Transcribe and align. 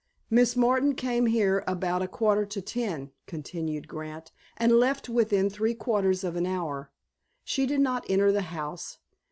"Miss 0.31 0.55
Martin 0.55 0.95
came 0.95 1.27
here 1.27 1.63
about 1.67 2.01
a 2.01 2.07
quarter 2.07 2.43
to 2.43 2.59
ten," 2.59 3.11
continued 3.27 3.87
Grant, 3.87 4.31
"and 4.57 4.71
left 4.79 5.09
within 5.09 5.47
three 5.47 5.75
quarters 5.75 6.23
of 6.23 6.35
an 6.35 6.47
hour. 6.47 6.89
She 7.43 7.67
did 7.67 7.81
not 7.81 8.07
enter 8.09 8.31
the 8.31 8.41
house. 8.49 8.97